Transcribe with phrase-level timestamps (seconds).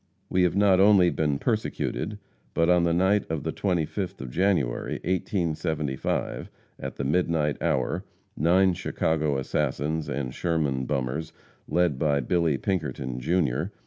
[0.31, 2.17] We have not only been persecuted,
[2.55, 8.03] but on the night of the 25th of January, 1875, at the midnight hour,
[8.35, 11.33] nine Chicago assassins and Sherman bummers,
[11.67, 13.65] led by Billy Pinkerton, Jr.